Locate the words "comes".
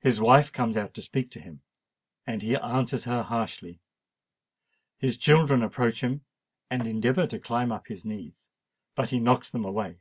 0.52-0.76